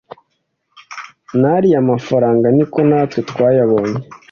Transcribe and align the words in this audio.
nariya 1.39 1.79
mafaranga, 1.91 2.45
niko 2.55 2.79
natwe 2.89 3.19
twayabonye 3.29 3.99